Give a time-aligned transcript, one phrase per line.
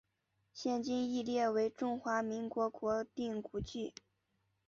[0.51, 3.93] 现今亦列为中华民国国定古迹。